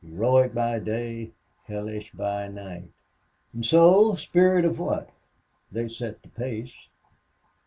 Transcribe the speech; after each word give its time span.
Heroic 0.03 0.55
by 0.55 0.79
day 0.79 1.29
hellish 1.65 2.11
by 2.11 2.47
night.... 2.47 2.89
And 3.53 3.63
so, 3.63 4.15
spirit 4.15 4.65
or 4.65 4.71
what 4.71 5.11
they 5.71 5.87
set 5.89 6.23
the 6.23 6.29
pace." 6.29 6.73